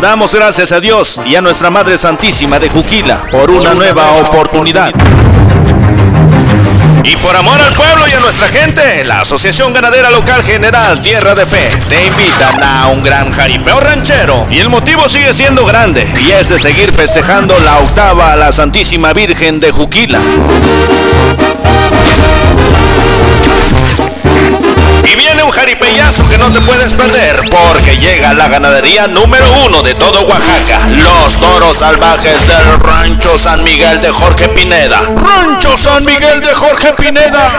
[0.00, 4.92] Damos gracias a Dios y a nuestra Madre Santísima de Juquila por una nueva oportunidad.
[7.04, 11.34] Y por amor al pueblo y a nuestra gente, la Asociación Ganadera Local General Tierra
[11.34, 14.46] de Fe te invitan a un gran jaripeo ranchero.
[14.50, 18.52] Y el motivo sigue siendo grande, y es de seguir festejando la octava a la
[18.52, 20.20] Santísima Virgen de Juquila.
[26.74, 32.80] Puedes perder porque llega la ganadería número uno de todo Oaxaca, los toros salvajes del
[32.80, 35.02] Rancho San Miguel de Jorge Pineda.
[35.14, 37.52] Rancho San Miguel de Jorge Pineda.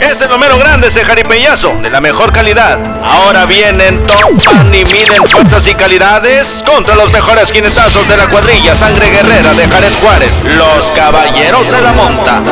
[0.00, 2.78] Es lo menos grande ese jaripeyazo, de la mejor calidad.
[3.04, 8.74] Ahora vienen, topan y miden fuerzas y calidades contra los mejores jinetazos de la cuadrilla
[8.74, 12.42] Sangre Guerrera de Jared Juárez, los Caballeros de la Monta.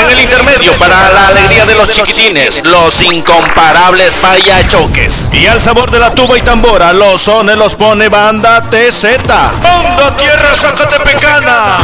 [0.00, 5.30] En el intermedio, para la alegría de los chiquitines, los incomparables payachoques.
[5.32, 9.04] Y al sabor de la tuba y tambora, los sones los pone banda TZ.
[9.26, 11.78] ¡Banda Tierra Zacatepecana!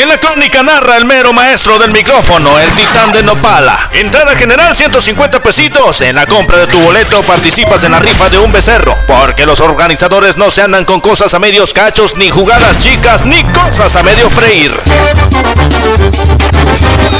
[0.00, 3.90] En la crónica narra el mero maestro del micrófono, el titán de Nopala.
[3.92, 6.00] Entrada general 150 pesitos.
[6.02, 8.96] En la compra de tu boleto participas en la rifa de un becerro.
[9.06, 13.40] Porque los organizadores no se andan con cosas a medios cachos, ni jugadas chicas, ni
[13.44, 14.72] cosas a medio freír.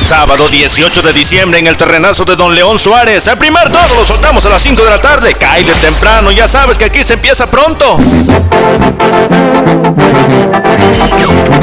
[0.09, 3.27] Sábado 18 de diciembre en el terrenazo de Don León Suárez.
[3.27, 5.35] El primer toro lo soltamos a las 5 de la tarde.
[5.35, 7.97] Cae temprano, ya sabes que aquí se empieza pronto.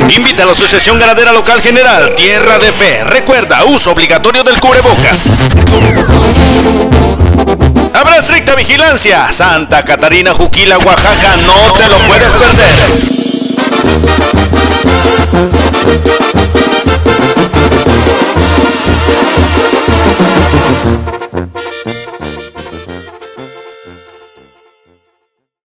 [0.09, 3.03] Invita a la Asociación Ganadera Local General Tierra de Fe.
[3.03, 5.33] Recuerda, uso obligatorio del cubrebocas.
[7.93, 9.31] Habrá estricta vigilancia.
[9.31, 11.37] Santa Catarina, Juquila, Oaxaca.
[11.45, 13.21] No te lo puedes perder.